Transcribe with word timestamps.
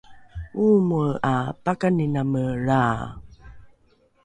oomoe 0.61 1.07
’a 1.31 1.33
pakaniname 1.63 2.43
lraa 2.65 2.99